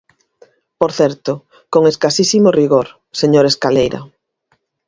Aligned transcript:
Por 0.79 0.91
certo, 0.99 1.31
con 1.73 1.83
escasísimo 1.91 2.49
rigor, 2.59 2.87
señor 3.21 3.45
Escaleira. 3.51 4.01